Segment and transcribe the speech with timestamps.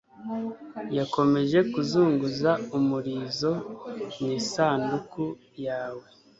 [0.97, 3.51] yakomeje kuzunguza umurizo
[4.19, 5.23] mu isanduku
[5.65, 6.05] yawe